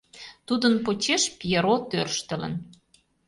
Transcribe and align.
Тудын 0.47 0.73
почеш 0.85 1.23
Пьеро 1.39 1.75
тӧрштылын. 1.89 2.53